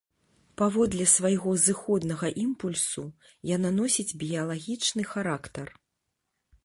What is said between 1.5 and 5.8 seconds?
зыходнага імпульсу яна носіць біялагічны характар.